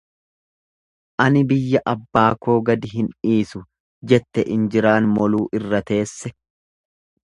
[1.25, 3.65] Ani biyya abbaa koo gad hin dhiisu,
[4.13, 6.39] jette injiraan moluu irra teesse.